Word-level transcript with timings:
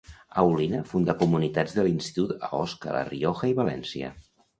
Aulina 0.43 0.77
fundà 0.93 1.15
comunitats 1.19 1.75
de 1.79 1.85
l'institut 1.87 2.33
a 2.47 2.49
Osca, 2.61 2.95
la 2.97 3.05
Rioja 3.11 3.51
i 3.53 3.55
València. 3.61 4.11